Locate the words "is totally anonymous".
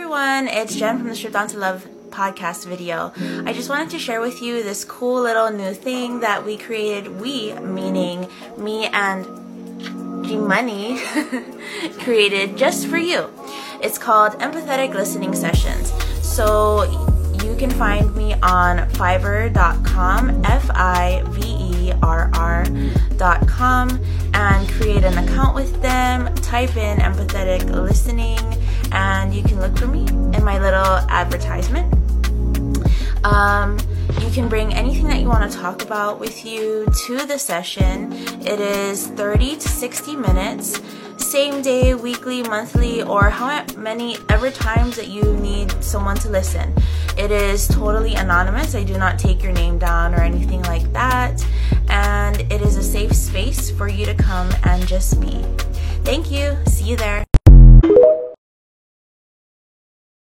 47.30-48.74